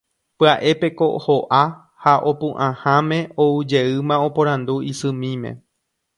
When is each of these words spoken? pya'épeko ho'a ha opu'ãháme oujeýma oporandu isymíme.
pya'épeko 0.37 1.07
ho'a 1.25 1.61
ha 2.03 2.13
opu'ãháme 2.31 3.19
oujeýma 3.45 4.15
oporandu 4.27 4.75
isymíme. 4.91 5.51